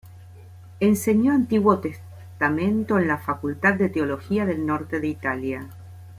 [0.79, 5.69] Enseñó Antiguo Testamento en la Facultad de Teología del Norte de Italia.